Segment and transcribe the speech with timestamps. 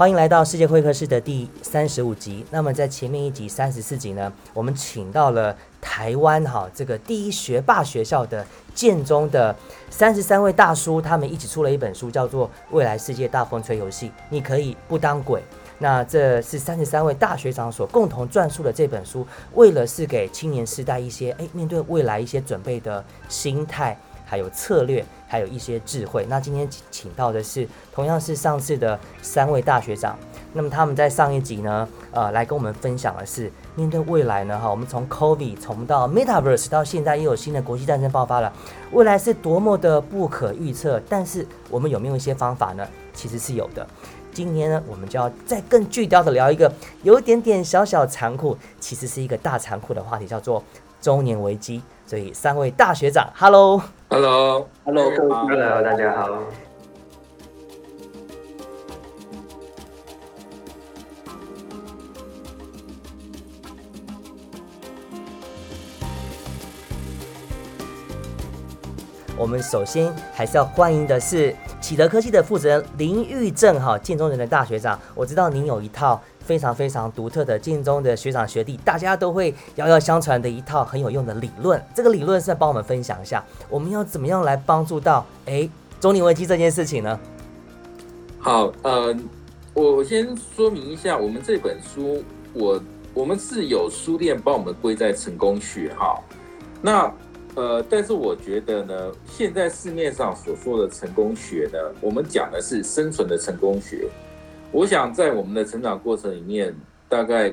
[0.00, 2.42] 欢迎来到世界会客室的第三十五集。
[2.50, 8.42] 那么在前面一集三十四集呢，我们请到了台湾哈这个第一学霸学校的
[8.74, 9.54] 建中的
[9.90, 15.44] 三十三位大叔，他们一起出了一本书，叫做《未来世界大风吹游戏》，你可以不当鬼。
[15.80, 23.98] 那这是三十三位大学长所共同撰述的这本书，为了是给青年世代一些哎面对未来一些准备的心态。
[24.30, 26.24] 还有策略，还有一些智慧。
[26.28, 30.16] 那今天请到的是同样是上次的三位大学长。
[30.52, 38.52] 那么他们在上一集呢，呃，来跟我们分享的是面对未来呢，哈，我们从 COVID 从到 Metaverse 到现在又有新的国际战争爆发了，
[38.92, 41.02] 未来是多么的不可预测。
[41.08, 42.86] 但是我们有没有一些方法呢？
[43.12, 43.84] 其实是有的。
[44.32, 50.62] 今天呢，我们就要再更具雕的聊一个有一点点小小残酷，其实是一个大残酷的话题，叫做
[51.00, 51.82] 中年危机。
[52.06, 53.99] 所以三位大学长，Hello。
[54.12, 56.42] Hello，Hello，Hello，大家好。
[69.38, 74.98] 我们首先还是要欢迎的是启德科技的负责人林玉正，哈，建中人的大学长。
[75.14, 76.20] 我知道您有一套。
[76.50, 81.80] 非常非常独特的晋中的学长学弟，大家都会遥遥相传的一套很有用的理论。
[81.94, 85.70] 这个理论是帮我们分享一下，我们要怎么样来帮助到哎
[86.00, 87.20] 中年危机这件事情呢？
[88.40, 89.16] 好，呃，
[89.74, 92.20] 我先说明一下，我们这本书，
[92.52, 92.82] 我
[93.14, 96.20] 我们是有书店帮我们归在成功学哈。
[96.82, 97.14] 那
[97.54, 104.08] 呃，但是我觉得呢，现在市面上所说的成功学呢，我们讲的是生存的成功学。
[104.72, 106.72] 我想在我们的成长过程里面，
[107.08, 107.52] 大概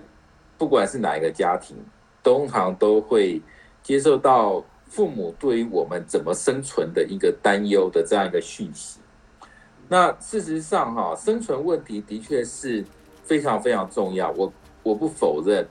[0.55, 1.75] 不管是哪一个家庭，
[2.23, 3.41] 通常都会
[3.81, 8.99] 接受到父母对于我们怎么生存的一个担忧的这样一个讯息。
[9.89, 12.85] 那事实上，哈，生存问题的确是
[13.23, 15.67] 非常非常重要，我我不否认。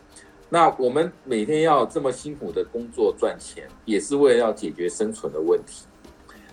[0.48, 5.86] 那我们每天要这么辛苦的工作赚钱，也是为了要解决生存的问题。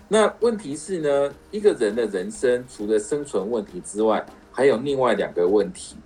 [0.06, 5.96] 那问题是呢，一个人的人生除了生存问题之外，还有另外两个问题，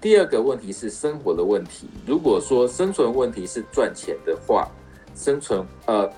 [0.00, 1.90] 第二个问题是生活的问题。
[2.06, 4.66] 如果说生存问题是赚钱的话，
[5.14, 6.10] 生存呃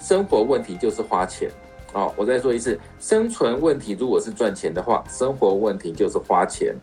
[0.00, 1.48] 生活问题就是花钱。
[1.92, 6.74] 哦，我再说一次，生存问题如果是赚钱的话，生活问题就是花钱。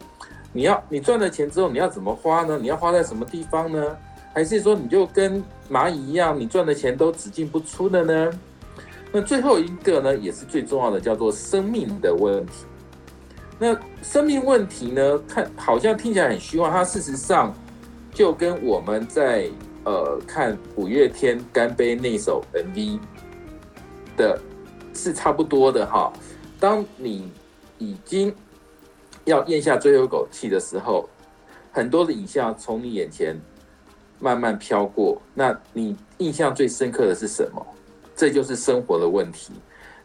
[0.53, 2.57] 你要你赚了钱之后，你要怎么花呢？
[2.59, 3.97] 你要花在什么地方呢？
[4.33, 8.31] 还是说你就跟蚂蚁一样，你赚的钱都只进不出的呢？
[9.11, 12.65] 那最后一个呢，也是最重要的，叫做生命的问题。
[13.63, 15.17] 那生命问题呢？
[15.19, 17.55] 看好像听起来很虚幻，它事实上
[18.13, 19.49] 就跟我们在
[19.85, 22.99] 呃看五月天《干杯》那首 MV
[24.17, 24.37] 的
[24.93, 26.11] 是差不多的哈。
[26.59, 27.31] 当你
[27.77, 28.35] 已经
[29.23, 31.07] 要咽下最后一口气的时候，
[31.71, 33.33] 很多的影像从你眼前
[34.19, 35.21] 慢慢飘过。
[35.33, 37.65] 那你印象最深刻的是什么？
[38.13, 39.53] 这就是生活的问题。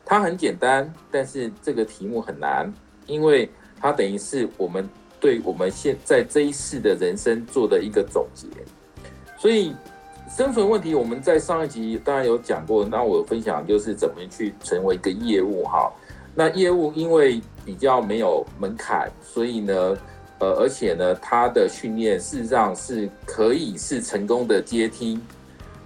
[0.05, 2.73] 它很简单，但是这个题目很难。
[3.09, 4.89] 因为它等于是我们
[5.19, 8.47] 对我们现在这一世的人生做的一个总结，
[9.37, 9.75] 所以
[10.31, 15.93] 生存问题我们在上一集当然有讲过，那我分享就是怎么去成为一个业务哈。
[16.35, 19.99] 那业务因为比较没有门槛，所以呢，
[20.39, 25.19] 呃，而且呢，它的训练事实上是可以是成功的阶梯。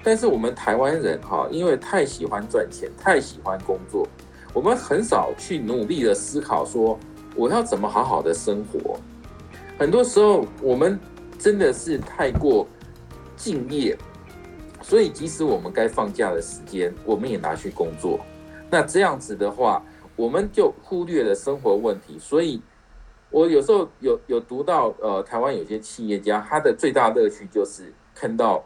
[0.03, 4.06] 但是我们台湾人哈，因为太喜欢赚钱，太喜欢工作。
[4.53, 6.99] 我们很少去努力的思考，说
[7.34, 8.98] 我要怎么好好的生活。
[9.78, 10.98] 很多时候，我们
[11.38, 12.66] 真的是太过
[13.37, 13.97] 敬业，
[14.81, 18.21] 所以即使我们该放假的时间，我们也拿去工作。
[18.71, 19.82] 那这样子的话，
[20.15, 22.19] 我们就忽略了生活问题。
[22.19, 22.62] 所以，
[23.31, 28.65] 我有时候有有读到，呃，台湾有些企业家，他的最大乐趣就是看到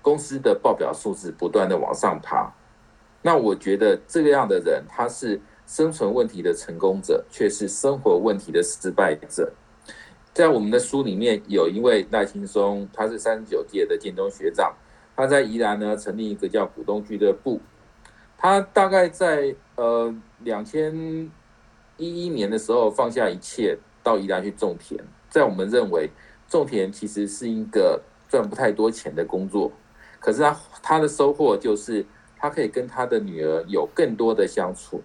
[0.00, 2.50] 公司的报表数字不断的往上爬。
[3.22, 5.38] 那我觉得这个样的人，他是
[5.70, 9.52] 生存问题的成功者，却是生活问题的失败者。
[10.34, 14.74] 在我们的书里面，有一位赖青松，他是三十九届的建中学长，
[15.14, 17.60] 他在宜兰呢成立一个叫股东俱乐部。
[18.36, 21.30] 他大概在呃两千
[21.96, 25.00] 一一年的时候放下一切，到宜兰去种田。
[25.28, 26.10] 在我们认为，
[26.48, 29.70] 种田其实是一个赚不太多钱的工作，
[30.18, 32.04] 可是他他的收获就是。
[32.42, 35.02] 他可以跟他的女儿有更多的相处。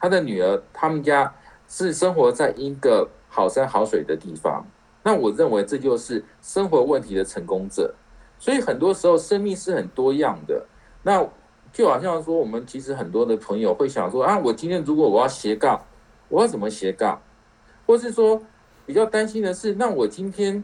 [0.00, 1.34] 他的女儿，他们家
[1.68, 4.66] 是生活在一个好山好水的地方。
[5.02, 7.94] 那我认为这就是生活问题的成功者。
[8.38, 10.66] 所以很多时候，生命是很多样的。
[11.02, 11.26] 那
[11.72, 15.80] 就好像说，我们其实很多的朋友会想说：啊，我今天如果我要斜杠，
[16.28, 17.20] 我要怎么斜杠？
[17.86, 18.40] 或是说，
[18.86, 20.62] 比较担心的是，那我今天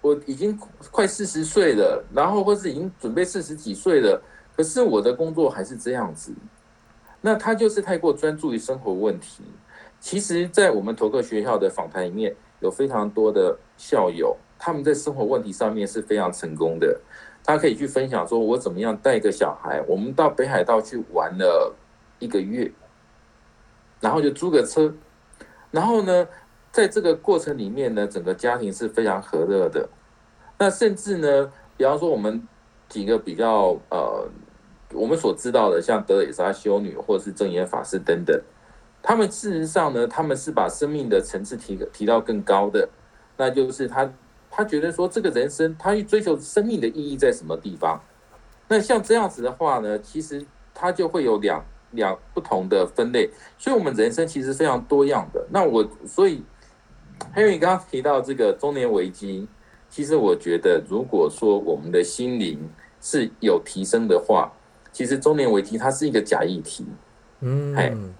[0.00, 0.58] 我已经
[0.90, 4.22] 快四十岁了，然后或是已经准备四十几岁了，
[4.56, 6.32] 可是我的工作还是这样子，
[7.22, 9.42] 那他就是太过专注于生活问题。
[9.98, 17.00] 其实，在我们投课学校的访谈里面，有非常多的校友，他们在生活问题上面是非常成功的。
[17.44, 21.74] 他可以去分享说，我怎么样带一个小孩，我们到北海道去玩了
[22.18, 22.70] 一个月，
[24.00, 24.92] 然后就租个车，
[25.70, 26.26] 然后呢，
[26.70, 29.88] 在这个过程里面呢，整个家庭是非常和乐的。
[30.58, 32.46] 那甚至呢，比方说我们
[32.88, 34.28] 几个比较呃，
[34.94, 38.40] 我们所知道的，像德蕾莎修女或者是正言法师等等，
[39.02, 42.88] 他们事实上呢，他们是把生命的层次提提到更高的，
[43.36, 44.12] 那就是他。
[44.54, 47.98] 他觉得说，这个人生，他去追求生命的意义在什么地方？
[48.68, 50.44] 那像这样子的话呢，其实
[50.74, 53.30] 他就会有两两不同的分类。
[53.56, 55.46] 所以，我们人生其实非常多样的。
[55.50, 56.44] 那我所以
[57.34, 59.48] ，Harry 刚刚提到这个中年危机，
[59.88, 62.68] 其实我觉得，如果说我们的心灵
[63.00, 64.52] 是有提升的话，
[64.92, 66.86] 其实中年危机它是一个假议题。
[67.40, 68.14] 嗯。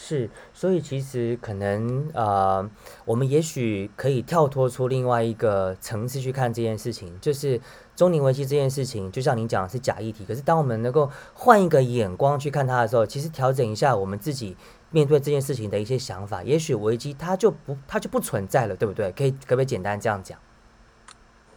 [0.00, 2.70] 是，所以其实可能呃，
[3.04, 7.60] 我们也许可以跳脱出另外一个层次去看这件事情，就是
[7.96, 10.24] 中年危机这件事情，就像您讲的是假议题。
[10.24, 14.56] 可是当我们能够换一个眼光去看它的时候，其实调整一下我们自己
[14.92, 19.10] 面对这件事情的一些想法，也许危机它就不它就不存在了，对不对？
[19.10, 20.38] 可以可不可以简单这样讲？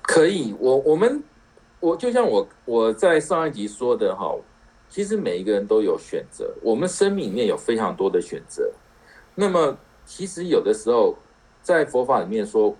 [0.01, 1.23] 可以，我我们
[1.81, 4.33] 我就像我我在上一集说的哈。
[4.93, 8.69] 其实每一个人都有选择，我们生命里面有非常多的选择。
[9.35, 11.15] 那么，其实有的时候
[11.61, 12.75] 在佛法里面说，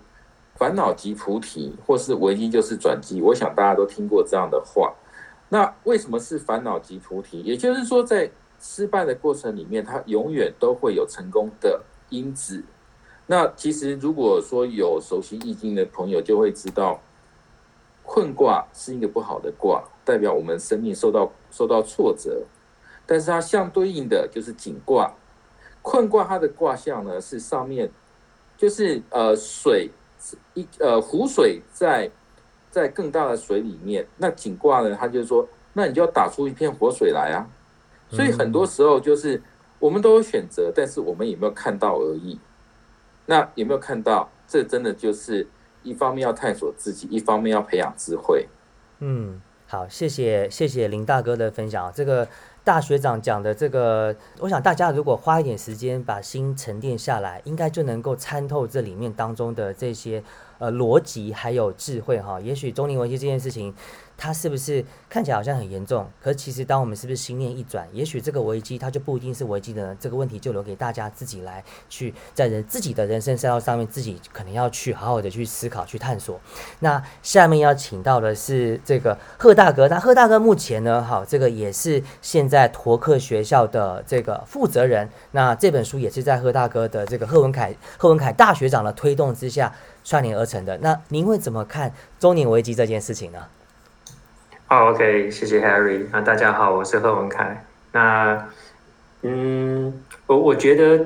[0.54, 3.22] 烦恼即菩提，或是唯一就是转机。
[3.22, 4.94] 我想大家都听过这样的话。
[5.48, 7.40] 那为什么是烦恼即菩提？
[7.40, 12.62] 也就是说，在失败的过程里面，它永远都会有成功的因子。
[13.26, 17.00] 那其实如果说有熟悉易经的朋友，就会知道。
[18.04, 22.42] 困卦是一个不好的卦，代表我们生命受到受到挫折，
[23.06, 25.14] 但是它相对应的就是景卦。
[25.80, 27.90] 困卦它的卦象呢是上面
[28.56, 29.90] 就是呃水
[30.54, 32.10] 一呃湖水在
[32.70, 37.46] 在更大的水里面，那景卦呢它就说，那你就要打出一片活水来啊。
[38.10, 39.40] 所以很多时候就是
[39.78, 42.38] 我们都有选择，但是我们有没有看到而已。
[43.26, 44.28] 那有没有看到？
[44.46, 45.46] 这真的就是。
[45.82, 48.48] 一方面要探索自己，一方面要培养智慧。
[49.00, 51.92] 嗯，好，谢谢谢谢林大哥的分享。
[51.94, 52.28] 这个
[52.62, 60.22] 大学长讲的这个，我想大家如果花一点时间把心沉淀下来，应该就能够参透这里面当中的这些
[60.62, 62.40] 呃逻辑还有智慧哈。
[62.40, 63.74] 也许中年危机这件事情。
[64.14, 66.08] 它是不是看起来好像很严重？
[66.22, 69.96] 可其实，当我们是不是心念一转，也许这个危机它就不一定是危机的呢？
[69.98, 76.40] 这个问题就留给大家自己来去在人自己的人生赛道上面，自己可能要去好好的去思考、去探索。
[76.80, 79.88] 那下面要请到的是这个贺大哥。
[79.88, 85.08] 那贺大哥目前呢，好，这个也是现在托克学校的这个负责人。
[85.32, 90.78] 那这本书也是在贺大哥的这个贺文凯、贺文凯大学长的推动之下串联而成的。
[90.78, 93.38] 那您会怎么看中年危机这件事情呢？
[94.66, 96.06] 好，OK，谢谢 Harry。
[96.10, 97.64] 那大家好，我是贺文凯。
[97.92, 98.48] 那，
[99.22, 101.04] 嗯，我我觉得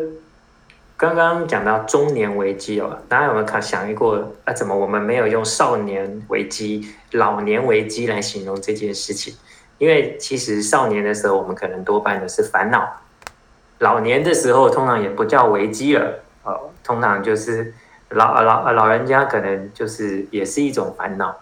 [0.96, 4.52] 刚刚讲到中年危机哦，大家有没有看想过啊？
[4.52, 9.34] 怎么我们没有用少年危机、老年危机来形容这件事情？
[9.78, 12.80] 因为其实少年的时候，我们可能多半的是烦恼；
[13.80, 17.74] 老年的时候，通常也不叫危机了，哦，通常就是
[18.10, 21.36] 老老老人家可能就是也是一种烦恼。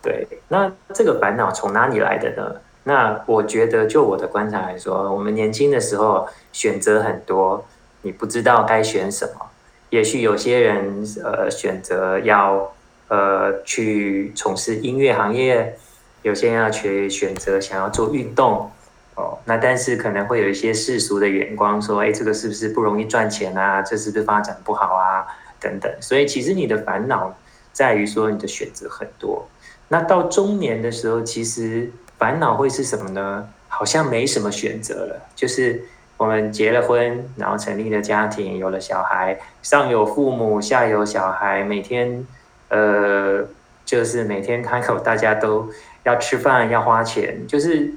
[0.00, 2.60] 对，那这个烦恼从哪里来的呢？
[2.84, 7.66] 那我觉得，就我的观察来说，我们年轻的时候选择很多，
[8.02, 9.46] 你不知道该选什么。
[9.90, 12.72] 也许有些人呃选择要
[13.08, 15.76] 呃去从事音乐行业，
[16.22, 18.70] 有些人要去选择想要做运动
[19.16, 19.38] 哦。
[19.44, 23.82] 那但是可能会有一些世俗的眼光说，哎，这个是不是不容易赚钱啊？
[23.82, 25.26] 这是不是发展不好啊？
[25.60, 25.92] 等等。
[26.00, 27.36] 所以其实你的烦恼
[27.72, 29.48] 在于说你的选择很多。
[29.88, 33.48] 那到中年的时候，其实烦恼会是什么呢？
[33.68, 35.84] 好像没什么选择了，就是
[36.16, 42.26] 我们结了婚，然后成立了家庭，有了小孩，上有父母，下有小孩，每天，
[42.68, 43.46] 呃，
[43.84, 45.70] 就是每天开口，大家都
[46.02, 47.92] 要吃饭，要花钱，就是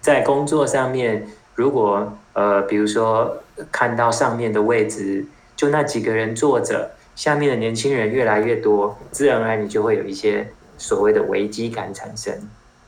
[0.00, 6.90] 在工作上面，如果呃，比如说看到上面的位置就那几个人坐着，
[7.20, 10.48] 下面的年轻人越来越多，自然而然你就会有一些。
[10.78, 12.34] 所谓的危机感产生，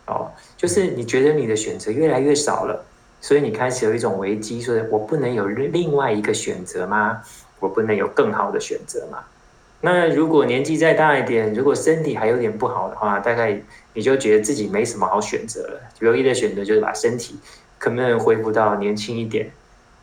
[0.07, 2.83] 哦，就是你觉得你的选择越来越少了，
[3.21, 7.21] 所以你开始有一种危机，说我不能有另外一个选择吗？
[7.61, 9.19] 我不能有更好的选择吗？
[9.83, 13.61] 那如果年纪再大一点，如果身体还有点不好的话，大概
[13.93, 15.81] 你就觉得自己没什么好选择了。
[16.01, 17.39] 唯一的选择就是把身体
[17.77, 19.53] 可能恢复到年轻一点。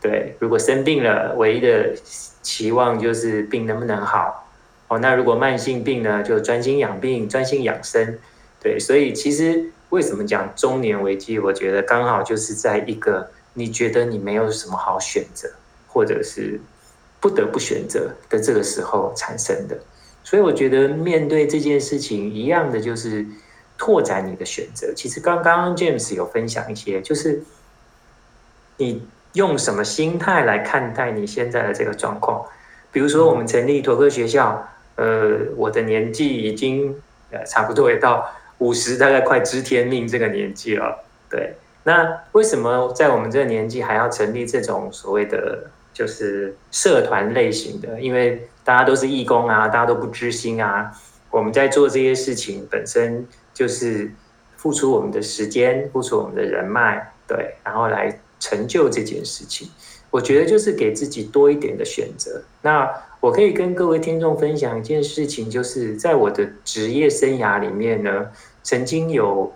[0.01, 1.94] 对，如果生病了，唯一的
[2.41, 4.50] 期望就是病能不能好。
[4.88, 8.18] 哦，那如果慢性病呢，就专心养病，专心养生。
[8.62, 11.38] 对，所以其实为什么讲中年危机？
[11.38, 15.51] 我觉得刚好就是在一个你觉得你没有什么好选择，
[15.88, 16.62] 或者是
[17.20, 19.77] 不得不选择的这个时候产生的。
[20.24, 23.25] 所以我觉得面对这件事情，一样的就是
[23.77, 24.94] 拓展你的选择。
[24.96, 27.44] 其实刚刚 James 有分享一些，就是
[28.77, 29.06] 你。
[29.33, 32.43] 用什么心态来看待你现在的这个状况？
[32.91, 41.05] 比如说，我们成立托克学校，呃，我的年纪已经呃差不多也到五十，大概快知天命这个年纪了。
[41.29, 48.01] 对，那为什么在我们这个年纪还要成立这种所谓的就是社团类型的？
[48.01, 50.91] 因为大家都是义工啊，大家都不知心啊。
[51.29, 54.12] 我们在做这些事情本身就是
[54.57, 58.19] 付出我们的时间，付出我们的人脉，对，然后来。
[58.39, 59.69] 成就这件事情，
[60.10, 62.41] 我觉得就是给自己多一点的选择。
[62.62, 68.27] 那我可以跟各位听众分享一件事情，就是在我的职业生涯里面呢，
[68.63, 69.53] 曾经有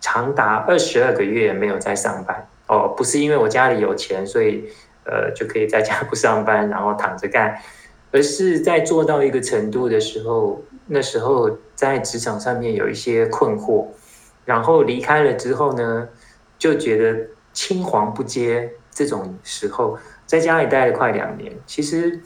[0.00, 2.46] 长达二十二个月没有在上班。
[2.66, 4.64] 哦，不是因为我家里有钱，所以
[5.04, 7.58] 呃就可以在家不上班，然后躺着干，
[8.12, 13.86] 而是在做到一个程度的时候，那时候在职场上面有一些困惑，
[14.44, 16.08] 然后离开了之后呢，
[16.58, 17.28] 就觉得。
[17.54, 19.96] 青黄不接这种时候，
[20.26, 22.20] 在家里待了快两年，其实，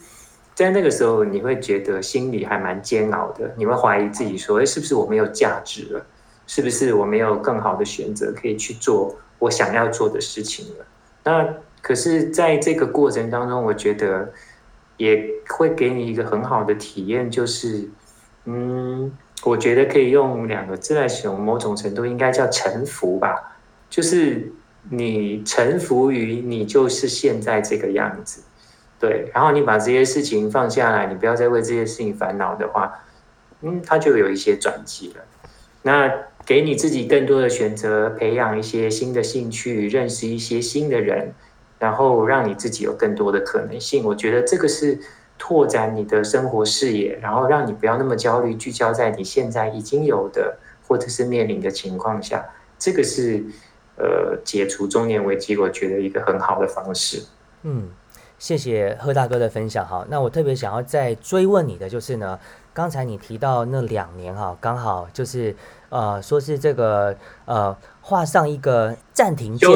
[0.55, 3.55] 在那个时候，你会觉得心里还蛮煎熬的。
[3.57, 6.05] 你会怀疑自己说：“哎，是不是我没有价值了？
[6.47, 10.87] 是不是我没有更好的选择可以去做我想要做的事情了？”
[11.23, 11.47] 那
[11.83, 14.33] 可是，在这个过程当中，我觉得
[14.97, 17.89] 也会给你一个很好的体验，就是，
[18.47, 19.13] 嗯，
[19.45, 23.59] 我觉得可以用两个字来形容，某种程度应该叫臣服吧，
[23.91, 24.51] 就是。
[24.91, 28.43] 你臣服于你就是现在这个样子，
[28.99, 33.05] 对，然后你把这些事情放下来，你不要再为这些事情烦恼的话，
[33.61, 35.25] 嗯，它就有一些转机了。
[35.83, 36.11] 那
[36.47, 41.35] 给你自己更多的选择，培养一些新的兴趣，认识一些新的人，
[41.79, 44.03] 然后让你自己有更多的可能性。
[44.05, 44.99] 我觉得这个是
[45.37, 50.57] 拓展你的生活视野，然后让你不要那么焦虑，聚焦在你现在已经有的
[50.87, 52.47] 或者是面临的情况下，
[52.79, 53.45] 这个是。
[53.99, 57.23] 呃，解除中年危机，我觉得一个很好的方式。
[57.63, 57.91] 嗯，
[58.39, 60.07] 谢谢贺大哥的分享哈。
[60.09, 62.39] 那我特别想要再追问你的就是呢，
[62.73, 65.55] 刚才你提到那两年哈，刚好就是
[65.89, 69.69] 呃，说是这个呃，画上一个暂停键，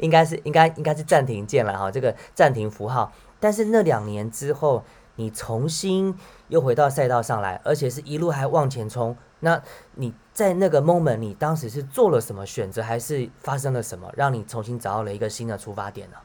[0.00, 3.10] 应该是应该应该是暂停键了哈，这个暂停符号。
[3.40, 4.84] 但是那两年之后，
[5.16, 6.14] 你重新
[6.48, 9.16] 又回到赛道上来，而且是一路还往前冲。
[9.40, 9.62] 那
[9.94, 16.16] 你在那个 moment，你当时是做了什么选择，还是发生了什么，让你重新找到了一个新的出发点呢？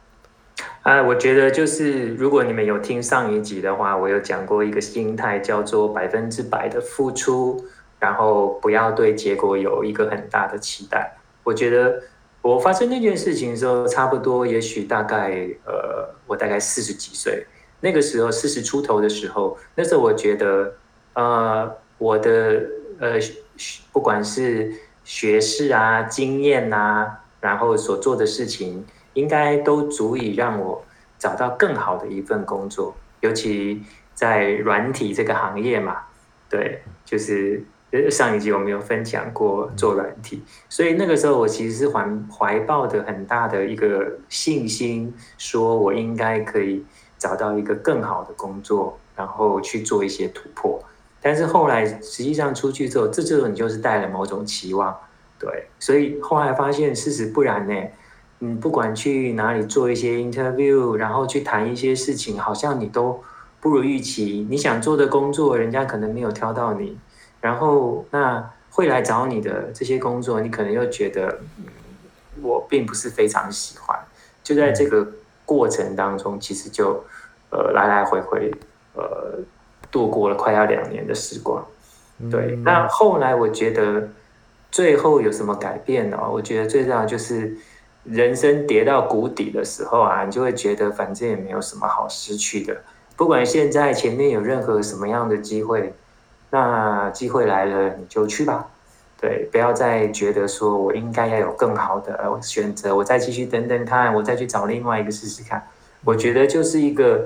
[0.84, 7.62] 啊，我觉得就是如果你们有听上一集的话，我有讲过一个心态，叫做百分之百的付出，
[8.00, 11.18] 然后不要对结果有一个很大的期待。
[11.44, 12.02] 我觉得
[12.42, 17.46] 我发生那件事情的时候，差不多也许大概呃，我大概四十几岁，
[17.82, 20.74] 那个时候四十出头的时候，那时候我觉得
[21.16, 22.62] 呃，我的。
[23.00, 23.20] 呃，
[23.92, 24.74] 不管是
[25.04, 30.84] 学识啊、经验呐，然后所做的事情，应该都足以让我
[31.18, 32.96] 找到更好的一份工作。
[33.22, 33.82] 尤其
[34.14, 36.04] 在软体这个行业嘛，
[36.50, 37.64] 对，就是
[38.10, 46.86] 上一集我们有分享过做软体，所以那个时候我其实是怀怀抱的很大的一个信心，说我应该可以
[47.18, 50.84] 找到一个更好的工作，然后去做一些突破。
[51.26, 54.96] 但是后来实际上出去之后，这时候你就是带了某种期望，
[55.40, 57.74] 对，所以后来发现事实不然呢。
[58.42, 63.20] 嗯，不管去哪里做一些 interview，然后去谈一些事情，好像你都
[63.60, 64.46] 不如预期。
[64.48, 66.96] 你想做的工作，人家可能没有挑到你，
[67.42, 71.40] 然后那会来找你的这些工作，你可能又觉得
[72.44, 73.98] 我并不是非常喜欢。
[74.44, 75.08] 就在这个
[75.44, 77.04] 过程当中，其实就
[77.50, 78.54] 呃来来回回
[78.94, 79.40] 呃。
[79.96, 81.66] 度过了快要两年的时光，
[82.30, 82.60] 对。
[82.66, 84.10] 那后来我觉得，
[84.70, 86.20] 最后有什么改变呢？
[86.30, 87.56] 我觉得最重要就是
[88.04, 92.76] 人生跌到谷底的时候啊，你就会觉得反正也没有什么好失去的。
[93.16, 95.94] 不管现在前面有任何什么样的机会，
[96.50, 98.68] 那机会来了你就去吧。
[99.22, 105.66] 对，不要再觉得说我应该要有更好的选择，我再继续等等看，我再去找另外一个试试看。
[106.04, 107.26] 我觉得就是一个。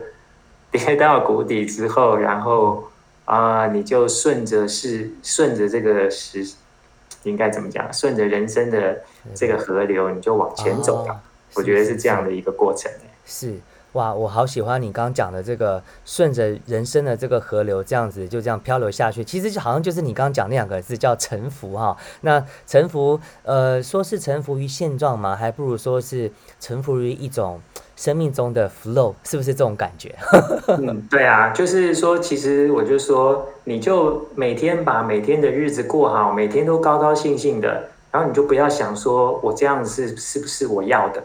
[0.72, 2.84] 跌到谷底之后，然后，
[3.26, 6.48] 啊，你就顺着是顺着这个时，
[7.24, 7.92] 应该怎么讲？
[7.92, 9.02] 顺着人生的
[9.34, 11.20] 这个河流，你就往前走吧。
[11.56, 12.92] 我觉得是这样的一个过程。
[13.26, 13.60] 是。
[13.94, 19.24] 哇，我好喜欢你刚刚讲的这个顺着人生的这个河流，这样子就这样漂流下去。
[19.24, 21.98] 其实就好像就是你刚刚讲那两个字叫臣服哈。
[22.22, 27.60] 那臣服，呃，说是臣服于现状嘛，还不如说是臣服于一种
[28.00, 30.16] 生命中的 flow，是不是这种感觉？
[30.68, 41.22] 嗯，对啊，就是说，其实我就说，你就每天把每天的日子过好，每天都高高兴兴的，然后你就不要想说我这样子是是不是我要的。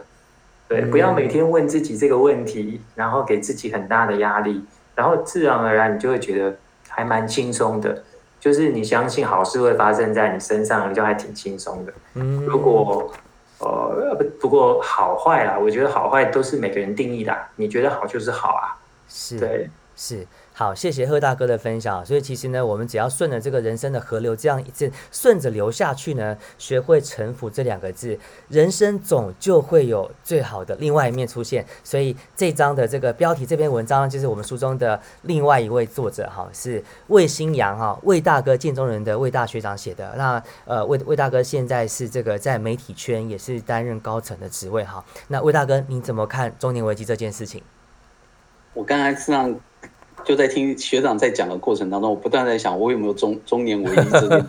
[0.67, 4.61] 对，不要每天问自己这个问题，然后给自己很大的压力，
[4.95, 6.53] 然后自然而然你就会觉得
[6.89, 8.03] 还蛮轻松的。
[8.37, 11.93] 就是你相信好事会发生在你身上，你就还挺轻松的。
[12.15, 13.09] 嗯，如果
[13.59, 17.35] 呃不不过好坏啦，我觉得好坏都是每个人定义的。
[17.55, 20.27] 你觉得好就是好啊，是，对，是。
[20.57, 22.05] 好，谢谢贺大哥的分享。
[22.05, 31.65] 所以其实呢，我们只要顺着这个人生的河流，这样一直顺着流下去呢，学会臣服这两个字，人生总就会有最好的另外一面出现。
[31.83, 40.13] 所以这章的这个标题，这篇文章就是我们书中的另外一位作者哈，是魏新阳哈，魏大哥建中人的魏大学长写的。
[40.15, 45.03] 那呃，魏魏大哥现在是这个在媒体圈也是担任高层的职位哈。
[45.27, 47.61] 那魏大哥，你怎么看中年危机这件事情？
[48.75, 49.59] 我刚才是让。
[50.23, 54.43] 就在听学长在讲的过程当中，我不断在想，我有没有中中年危机？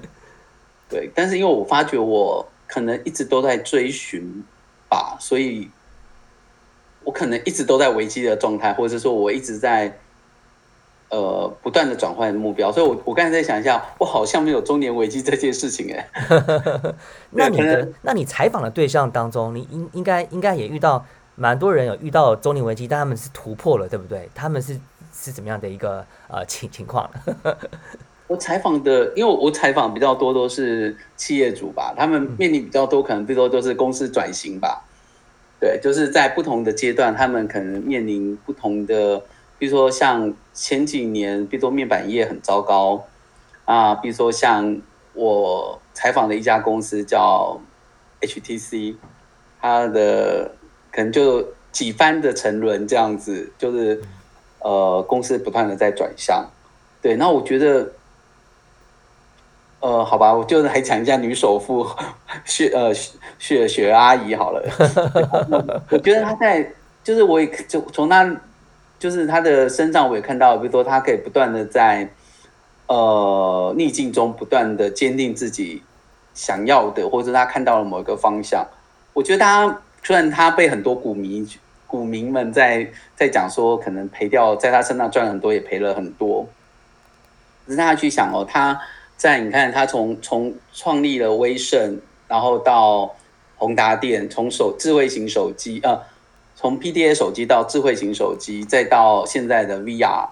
[0.88, 4.42] 对，但是因为我发觉我可能一直都在追寻
[4.88, 5.68] 吧，所以
[7.04, 9.94] 我可能一直都在危机的状态，或者是说我一直在
[11.10, 12.72] 呃不断的转换目标。
[12.72, 16.08] 所以，我我刚才在想一下，我好像没有中年危机这件事情哎。
[17.32, 24.28] 那你的那你采访的对象当中，你应应该应该也遇到蛮多人有遇到中年危机，但他们是突破了，对不对？
[24.34, 24.78] 他们是。
[25.12, 27.10] 是怎么样的一个呃情情况？
[28.28, 34.84] 我采访的，因为我采访比较多都是企业主吧，他们面临比较多，可能最多都是公司转型吧。
[35.60, 39.20] 对，就是在不同的阶段，他们可能面临不同的，
[39.58, 43.04] 比如说像前几年，比如说面板业很糟糕
[43.66, 44.80] 啊，比如说像
[45.12, 47.60] 我采访的一家公司叫
[48.22, 48.94] HTC，
[49.60, 50.52] 它的
[50.90, 54.00] 可能就几番的沉沦这样子，就是。
[54.62, 56.44] 呃，公司不断的在转向，
[57.00, 57.92] 对，那我觉得，
[59.80, 61.88] 呃，好吧，我就还讲一下女首富
[62.44, 62.92] 雪呃
[63.38, 64.62] 雪雪阿姨好了。
[65.88, 68.38] 我觉得她在，就是我也就从她
[68.98, 72.12] 就是她的身上，我也看到，比如说她可以不断的在
[72.86, 75.82] 呃逆境中不断的坚定自己
[76.34, 78.66] 想要的，或者她看到了某一个方向。
[79.14, 81.48] 我觉得她虽然他被很多股民。
[81.86, 86.48] 股民们在在讲说，可能赔掉在他身上赚很多，也赔了很多。
[87.66, 88.80] 可是大家去想哦，他
[89.16, 93.12] 在你看，他从从创立了威盛，然后到
[93.56, 96.00] 宏达电，从手智慧型手机，呃，
[96.54, 100.28] 从 PDA 手机到智慧型手机，再到现在的 VR，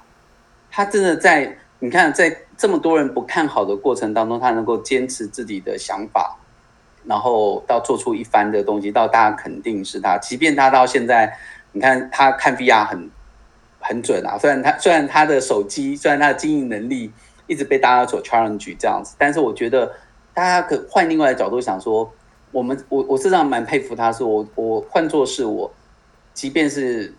[0.71, 6.38] 他真的在你看，在这么多人不看好的过程当中，他能够坚持自己的想法。
[7.09, 11.35] 然后到做出一番的东西，到大家肯定是他，即便他到现在，
[11.73, 13.11] 你看他看 VR 很
[13.81, 14.37] 很准啊。
[14.37, 17.11] 虽然他虽然他的手机，虽然他的经营能力
[17.47, 19.91] 一直被大家所 challenge 这样子，但是我觉得
[20.35, 22.13] 大家可换另外的角度想说，
[22.53, 25.73] 我们我我实上蛮佩服他，是我我换做是我，
[26.35, 27.15] 即便是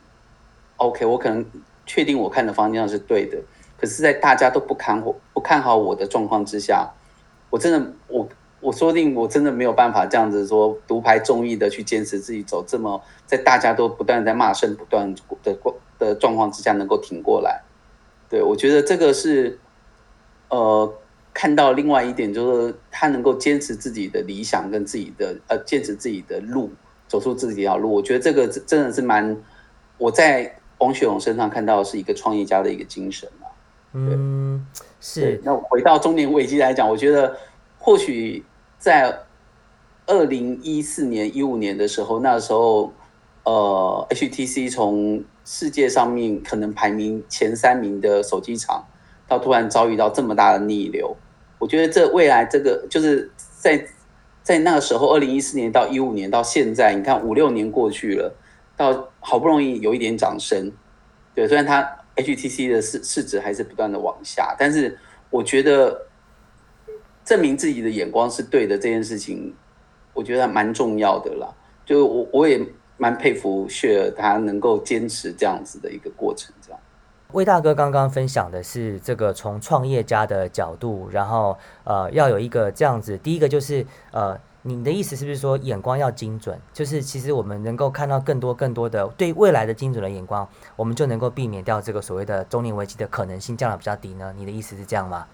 [0.78, 1.44] OK，我可能
[1.88, 3.40] 确定我看的方向是对的，
[3.76, 6.92] 可是，在大家都不看我不看好我的状况之下，
[7.50, 8.30] 我真的我。
[8.70, 17.64] 我说不定，我真的没有办法这样子说独排众议的去坚持自己走这么在大家都不断在骂声不断的过的状况之下能够挺过来。
[18.30, 19.58] 对我觉得这个是，
[20.50, 20.94] 呃，
[21.34, 26.70] 看到另外一点就是他能够坚持自己的理想跟自己的呃坚持自己的路，
[27.08, 27.92] 走出自己一条路。
[27.92, 29.36] 我觉得这个真的是蛮
[29.98, 33.48] 我在王雪勇身上看到是一个创业家的一个精神嘛。
[33.94, 34.64] 嗯，
[35.02, 35.42] 是。
[35.44, 37.36] 那回到中年危机来讲，我觉得
[37.80, 38.46] 或许。
[38.80, 39.20] 在
[40.08, 42.94] 二零一四年、一五年的时候，那时候，
[43.44, 48.88] 呃，HTC 从世界上面可能排名前三名的手机厂，
[49.28, 51.16] 到突然遭遇到这么大的逆流，
[51.60, 53.86] 我觉得这未来这个就是在
[54.42, 58.34] 在那个时候，二零一四年到一五年到现在，你看五六年过去了，
[58.78, 60.72] 到好不容易有一点掌声，
[61.36, 64.98] 对，虽然它 HTC 的市市值还是不断的往下，但是
[65.30, 66.08] 我觉得。
[67.30, 69.54] 证明自己的眼光是对的这件事情，
[70.16, 71.48] 我觉得蛮重要的啦。
[71.86, 72.60] 就我我也
[72.98, 76.80] 蛮佩服雪儿，他能够坚持这样子的一个过程，这样。
[77.34, 86.60] 魏大哥刚刚分享的是这个从创业家的角度，然后呃要有一个这样子，第一个就是呃你的意思是不是说眼光要精准？
[86.74, 94.34] 就是其实我们能够看到更多更多的对未来的精准的眼光，我们就能够避免掉这个所谓的中年危机的可能性降得比较低呢？
[94.36, 95.28] 你的意思是这样吗？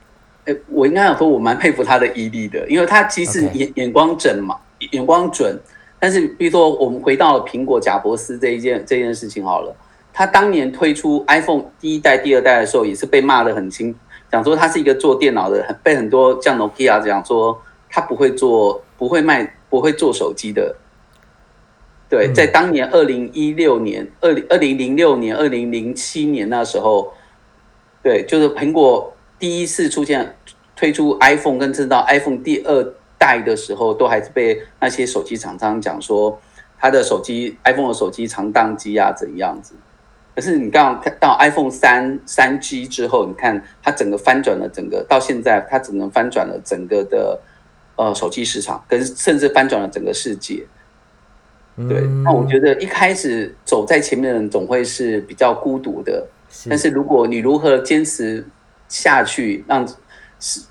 [0.46, 4.58] 哎，我应该想说，我蛮佩服他的毅力的，因为他其实眼眼光准嘛，
[4.92, 5.60] 眼光准。
[5.98, 9.76] 但是，比如说，我们回到了苹果贾伯斯这一件这件事情好了，
[10.14, 13.96] 他当年推出 iPhone 第一代、第二代的时候，也是被骂得很轻，
[14.32, 20.76] 讲说他是一个做电脑的，很被很多像 Nokia 讲说他不会做、不会卖、不会做手机的。
[22.08, 27.14] 对，嗯在当年二零一六年、二零二零零六年、二零零七年那时候，
[28.04, 30.36] 对，就是苹果第一次出现
[30.76, 36.40] 推出 iPhone，跟知道 iPhone 第二代的时候，都还是被那些手机厂商讲说，
[36.78, 39.76] 他的手机 iPhone 的手机常宕机啊，怎样子。
[40.36, 47.40] 可是你刚刚看到 iPhone 三三 G 之后，你看它整个翻转了整个，到现在它只能翻转了整个的
[47.96, 50.66] 呃手机市场，跟甚至翻转了整个世界。
[51.88, 56.28] 对，那我觉得一开始走在前面的人总会是比较孤独的，
[56.70, 58.46] 但是如果你如何坚持
[58.88, 59.88] 下去，让
[60.40, 60.62] 时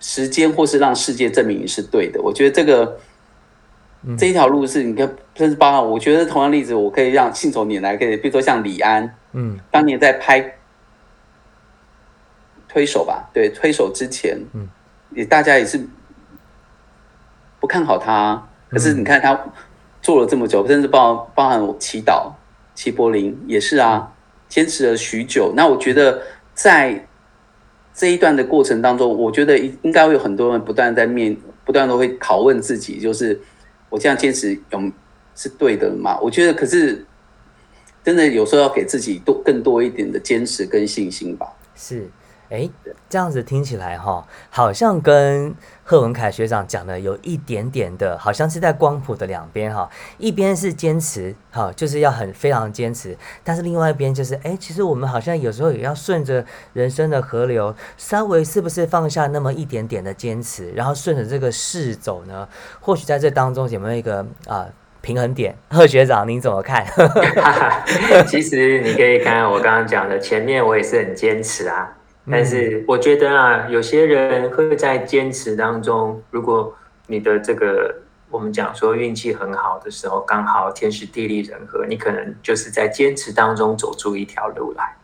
[0.00, 2.98] 时间或是让世界证明你是对的，我觉得这个、
[4.04, 4.16] 嗯。
[4.16, 9.58] 这一条路是你看，甚至包含我觉得同样例子，我可以让信手拈来，可以比如说像李安嗯。
[9.70, 10.58] 当年在拍
[12.68, 14.68] 推手吧，对推手之前，嗯，
[15.10, 15.88] 也大家也是
[17.58, 19.38] 不看好他，可是嗯你看他
[20.02, 22.32] 做了这么久，甚至包包含我祈祷
[22.74, 24.12] 齐柏林也是啊，
[24.48, 25.52] 坚持了许久。
[25.56, 26.22] 那我觉得
[26.54, 27.08] 在
[27.96, 33.40] 这一段的过程当中，我觉得应该会有很多人不断在面，不断都会拷问自己，就是
[33.88, 34.92] 我这样坚持有
[35.34, 36.18] 是对的吗？
[36.20, 37.06] 我觉得，可是
[38.04, 41.46] 真的有时候要给自己多更多一点的坚持跟信心吧。
[41.74, 42.06] 是，
[42.48, 42.68] 哎，
[43.08, 62.48] 这样子听起来哈，好像跟贺文凯学长讲的有一点点的，好像是在光谱的两边哈，一边是坚持，哈，就是要很非常坚持，但是另外一边就是，哎，其实我们好像有时候也要顺着人生的河流，稍微是不是放下那么一点点的坚持，然后顺着这个势走呢？
[62.80, 64.66] 或许在这当中有没有一个啊、
[65.00, 65.56] 平衡点？
[65.70, 66.84] 贺学长您怎么看？
[68.26, 71.96] 其实你可以看我刚刚讲的，前面我也是很坚持啊，
[72.30, 76.74] 但是我觉得啊，有些人会在坚持当中，如果
[77.06, 77.94] 你的这个
[78.28, 84.96] 我们讲说运气很好的时候，刚好天时地利人和，你可能就是在坚持当中走出一条路来。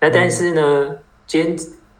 [0.00, 1.54] 那但是呢，坚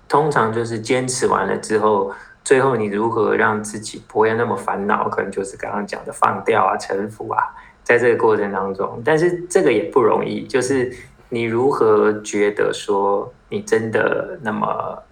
[0.08, 2.10] 通常就是坚持完了之后，
[2.42, 7.38] 最后你如何让自己不会那么烦恼，可能就是刚刚讲的放掉啊、臣服啊，
[7.84, 10.90] 在这个过程当中，但是这个也不容易，就是
[11.28, 15.02] 你如何觉得说你真的那么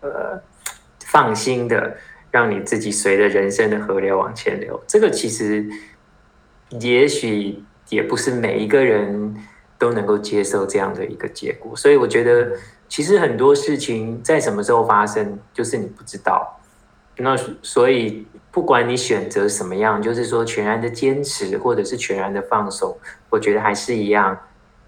[0.00, 0.40] 呃
[1.04, 1.96] 放心的
[2.30, 5.64] 让你自己随着人生的河流往前流，这个其实
[6.80, 9.36] 也许也不是每一个人
[9.78, 12.50] 都能够接受这样的一个结果，所以我觉得
[12.88, 16.60] 其实很多事情在什么时候发生，就是你不知道。
[17.18, 22.98] 那所以不管你选择什么样，就是说全然的坚持，或者是全然的放手，
[23.30, 24.38] 我觉得还是一样，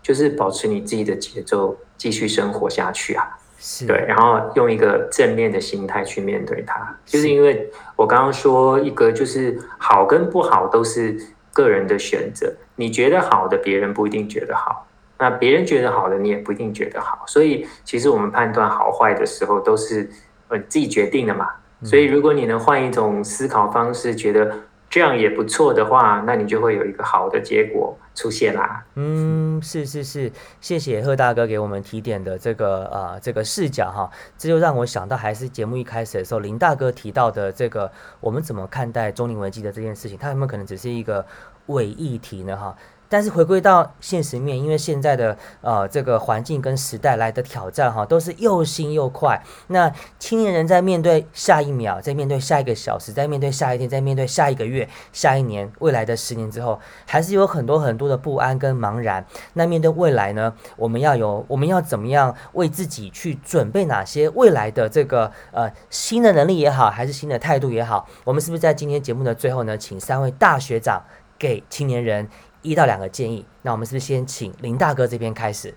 [0.09, 3.39] 就是保持你自己的节奏，继续生活下去啊。
[3.59, 11.15] 是，对，然后用一个正面的心态去面对它，就是因为我刚刚说一个就是好跟不好都是
[11.53, 14.87] 个人的选择，你觉得好的，别人不一定觉得好，
[15.19, 20.09] 那别人觉得好的，你也不一定觉得好，所以其实我们判断好坏的时候都是
[20.49, 21.51] 呃自己决定的嘛。
[21.85, 24.53] 所以如果你能换一种思考方式，觉得
[24.91, 28.83] 这样也不错的话，那你就会有一个好的结果出现啦。
[28.95, 41.25] 嗯，是是是，谢谢贺大哥给我们提点的这个呃这个视角哈，这就让我想到还是节目一开始的时候林大哥提到的这个我们怎么看待中年危机的这件事情，它有没有可能只是一个
[41.67, 42.75] 伪议题呢哈？
[43.09, 49.43] 但是回归到现实面，因为现在的呃这个环境跟时代来的挑战哈，都是又新又快。
[49.69, 59.25] 那青年人在面对下一秒，在面对下一个小时，在面对下一天，在面对下一个月、下一年、未来的十年之后，还是有很多很多的不安跟茫然。
[59.55, 68.07] 那面对未来呢，我们要有，我们要怎么样为自己去准备哪些未来的这个呃新的能力也好，还是新的态度也好？
[68.25, 71.03] 我们是不是在今天节目的最后呢，请三位大学长
[71.39, 72.29] 给青年人
[72.63, 73.47] 一到两个建议？
[73.63, 75.75] 那我们是不是先请林大哥这边开始？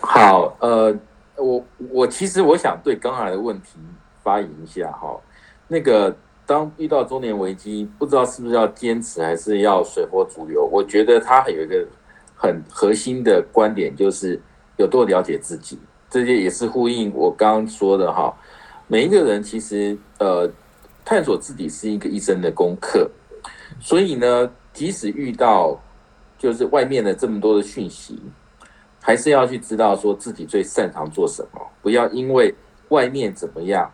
[0.00, 0.94] 好，呃，
[1.36, 3.78] 我我其实我想对刚才的问题
[4.22, 5.18] 发言一下哈。
[5.68, 10.68] 那个当遇到中年危机，不知道是不是要坚持，还是要随波逐流？
[10.70, 11.86] 我觉得他有一个
[12.36, 14.40] 很核心的观点，就是
[14.76, 15.78] 有多了解自己。
[16.10, 18.34] 这些也是呼应我刚刚说的哈。
[18.86, 20.50] 每一个人其实呃，
[21.04, 23.10] 探索自己是一个一生的功课。
[23.80, 25.78] 所以呢，即使遇到
[26.38, 28.20] 就是外面的这么多的讯息，
[29.00, 32.54] 还是要去知道说自己最擅长做什么，不要因为
[32.88, 33.90] 外面怎么样。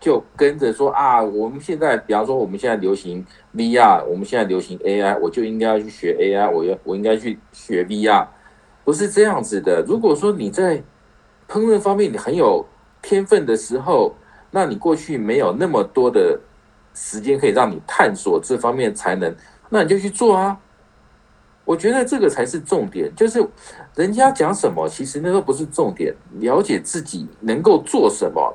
[0.00, 8.26] 就跟着说啊，我们现在，比方说我们现在流行 VR，我们现在流行 AI，我就应该要去学 AI，我要我应该去学 VR，
[8.82, 9.80] 不是这样子的。
[9.86, 10.82] 如果说你在
[11.48, 12.66] 烹饪方面你很有
[13.00, 14.12] 天分的时候，
[14.50, 16.40] 那你过去没有那么多的
[16.94, 19.32] 时间可以让你探索这方面才能，
[19.72, 20.60] 那你就去做啊。
[21.64, 23.42] 我觉得这个才是重点，就是
[23.94, 28.54] 人家讲什么，其实那都不是重点，了解自己能够做什么。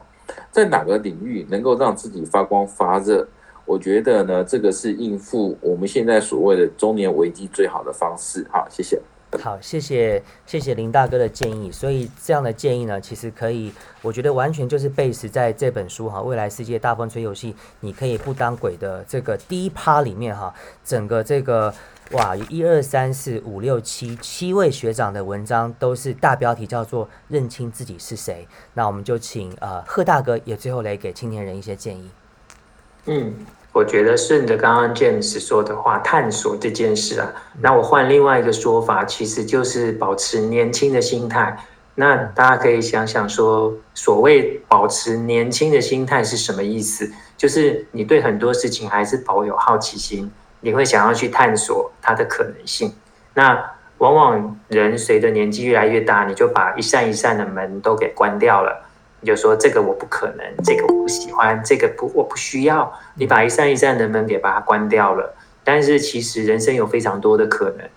[0.51, 3.27] 在哪个领域能够让自己发光发热？
[3.65, 8.45] 我觉得呢，这个是应付我们现在所谓的中年危机最好的方式。
[8.51, 9.01] 好，谢谢。
[9.41, 11.71] 好，谢谢谢谢林大哥的建议。
[11.71, 21.73] 所以这样的建议呢，其实可以，我觉得完全就是 base 在这本书哈，《未来世界大风吹游戏》，你可以不当鬼的这个第一趴里面哈，整个这个。
[22.11, 28.47] 哇，一二三四五六七七位学长的文章都是大标题叫做“认清自己是谁”。
[28.75, 32.09] 那我们就请呃贺大哥也最后来给青年人一些建议。
[33.07, 33.33] 嗯，
[33.77, 41.55] 我觉得顺着刚刚 James 说的话，探索这件事啊，那我换另外一个说法，其实就是保持年轻的心态。
[41.93, 47.07] 那大家可以想想说，所谓保持年轻的心态是什么意思？
[47.37, 50.31] 就是你对很多事情还是保有好奇心。
[50.61, 52.91] 你会想要去探索它的可能性，
[53.35, 53.63] 那
[53.99, 58.86] 往往人随着年纪越来越大，你就把一扇一扇的门都给关掉了，
[59.21, 65.33] 你就说这个我不可能，这个我不喜欢，这个不我不需要，你把一扇一扇的门给把它关掉了。
[65.63, 67.87] 但是其实人生有非常多的可能，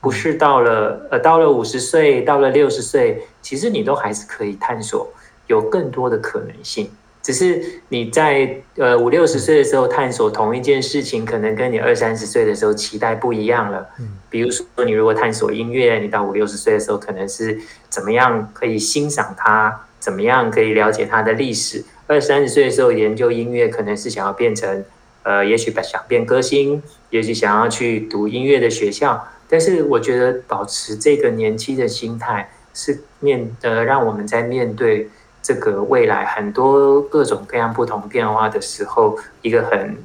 [0.00, 5.12] 不是到了呃到了五十岁，到了六十岁，其实你都还是可以探索
[5.46, 6.90] 有更多的可能性。
[7.20, 13.86] 只是你在呃五六十岁的时候探索同一件事情，可能跟你二三十岁的时候期待不一样了。
[13.98, 17.60] 嗯，比如说你如果探索音乐，你到五六十岁的时候，可能是
[17.90, 21.84] 怎么样可以欣赏它，怎么样可以了解它的历史。
[22.06, 24.84] 二三十岁的时候研究音乐，可能是想要变成
[25.22, 29.28] 呃，也许想变歌星，也许想要去读音乐的学校。
[29.48, 35.08] 但是我觉得保持这个年轻的心态，是面呃让我们在面对。
[35.40, 39.96] 这个未来很多各种各样不同变化的时候，一个很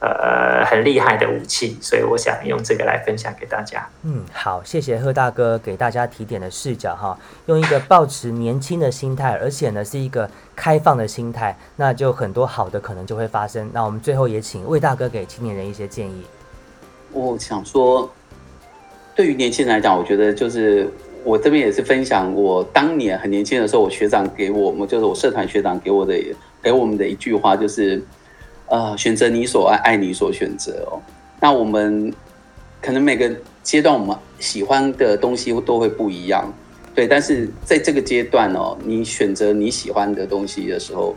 [0.00, 3.88] 呃很厉害的武器，所以我想用这个来分享给大家。
[4.02, 13.70] 嗯，好，谢谢贺大哥给大家提点的视角哈，用一个保持年轻的心态，而且呢是一个开放的心态，那就很多好的可能就会发生。
[13.72, 16.24] 那我们最后也请魏大哥给青年人一些建议。
[17.12, 18.10] 我想说，
[19.14, 20.90] 对于年轻人来讲，我觉得就是。
[21.22, 26.14] 我这边也是分享我当年很年轻的时候，我学长给我们，就是我社团学长给我的，
[26.62, 28.02] 给我们的一句话，就是，
[28.70, 31.02] 呃，选择你所爱，爱你所选择哦。
[31.40, 32.10] 那我们
[32.80, 33.30] 可能每个
[33.62, 36.50] 阶段我们喜欢的东西都会不一样，
[36.94, 37.06] 对。
[37.06, 41.14] 但是在这个阶段哦，你选择你喜欢的东西的时候，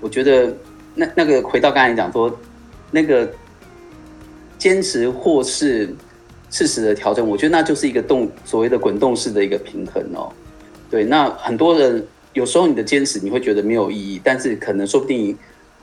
[0.00, 0.54] 我觉得
[0.94, 2.30] 那那个回到刚才讲说，
[2.90, 3.26] 那个
[4.58, 5.94] 坚持或是。
[6.50, 10.32] 适时的调整，我觉得那就是一个动所谓的滚动式的一个平衡哦。
[10.88, 15.36] 对，那很多人有时候你的坚持你会觉得没有意义，但是可能说不定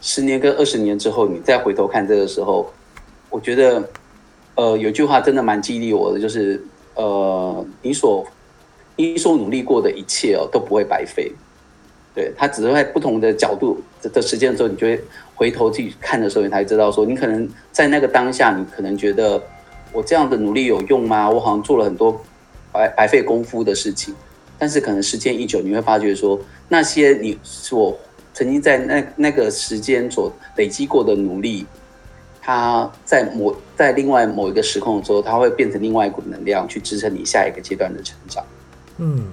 [0.06, 2.72] 十年跟二十年之后，你再回头看这个时候，
[3.32, 3.90] 我觉得
[4.54, 6.64] 呃有句话真的蛮激励我的，就是
[6.94, 8.24] 呃你所
[8.96, 11.32] 你所努力过的一切哦都不会白费。
[12.14, 13.82] 对，他只是在不同的角度
[14.14, 15.02] 的时间的时候，你就会
[15.34, 19.42] 回头去看的时候，你才知道说，你可能在那个当下，你可能觉得。
[19.94, 21.30] 我这样的努力有用吗？
[21.30, 22.22] 我好像做了很多
[22.74, 24.14] 白白费功夫的事情，
[24.60, 26.38] 但是可能时间一久，你会发觉说，
[26.68, 27.98] 那些你所
[28.36, 31.66] 曾经在那那个时间所累积过的努力，
[32.42, 38.44] 它在某在另外某一个时空的时候，它会变成另外一股能量，去支撑你下一个阶段的成长。
[38.98, 39.26] 嗯。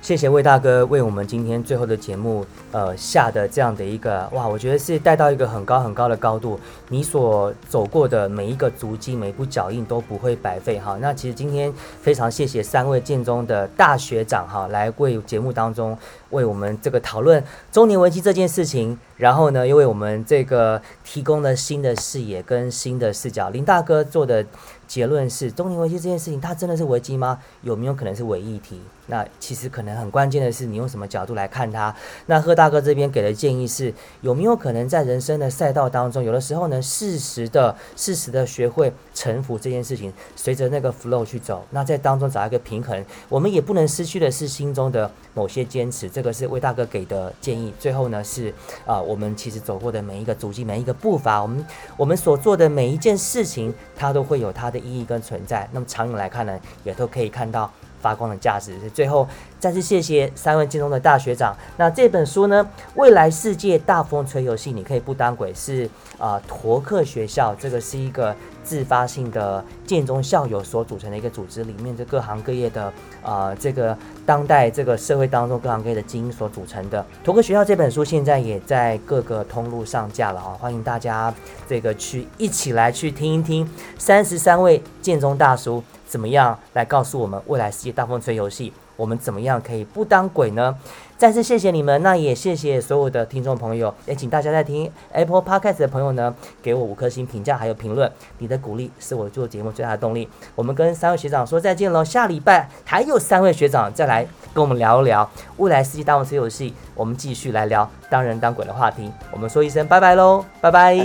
[0.00, 6.58] 谢谢魏大哥为我们今天最后的节目，呃下的这样的一个哇，我觉得是带到一个很高很高的高度。
[6.88, 10.96] 你所走过的每一个足迹，每一步脚印都不会白费哈。
[11.00, 15.98] 那其实今天非常谢谢三位建中的大学长哈，来为节目当中
[16.30, 23.50] 为我们这个讨论中年危机这件事情然后呢，又为我们这个提供了新的视野跟新的视角。
[23.50, 24.44] 林大哥做的
[24.86, 27.38] 结论是，中年危机这件事情，它真的是危机吗？
[27.62, 28.80] 有没有可能是伪议题？
[29.06, 31.94] 那其实可能很关键的是，你用什么角度来看它。
[32.26, 41.64] 那贺大哥这边给的建议是，有没有可能在人生的赛道当中，有的时候呢，适时的、适时的学会臣服这件事情，随着那个 flow 去走。
[41.70, 46.08] 那在当中找一个平衡，我们也不能失去的是心中的某些坚持。
[46.18, 47.72] 这个是魏大哥给的建议。
[47.78, 48.52] 最后呢，是
[48.84, 51.64] 啊，我们其实走过的每一个足迹、每一个步伐，我们
[51.96, 55.68] 我们所做的每一件事情，它都会有它的意义跟存在。
[55.70, 57.70] 那么长远来看呢，也都可以看到。
[58.00, 58.78] 发光的价值。
[58.94, 59.26] 最后，
[59.58, 61.52] 再次谢谢三位建中的大学长。
[61.76, 68.36] 那这本书呢，《未来世界大风吹游戏》，你可以不当鬼，是啊，陀克学校这个是一个
[68.68, 77.02] 自发性的建中校友所组成的一个组织，里面的各行各业的啊，这个当代这个社会当中各行各业的精英所组成的。
[77.24, 81.34] 图个学校这本书现在也在各个通路上架了啊，欢迎大家
[81.66, 85.82] 这个去一起来去听一听三十三位建中大叔。
[86.06, 88.72] 怎么样来告诉我们未来世界大风吹游戏？
[88.96, 90.74] 我们怎么样可以不当鬼呢？
[91.18, 100.28] 再次谢谢你们，那也谢谢所有的听众朋友，也请大家在听 Apple Podcast 的朋友呢，给我五颗星评价还有评论，你的鼓励是我做节目最大的动力。
[100.54, 109.10] 我们跟三位学长说再见喽，下礼拜还有三位学长再来跟我们聊一聊未来世界大风吹游戏，我们继续来聊当人当鬼的话题。
[109.32, 110.96] 我们说一声拜拜喽，拜拜，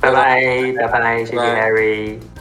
[0.00, 0.40] 拜拜，
[0.76, 2.37] 拜拜，谢谢 Harry。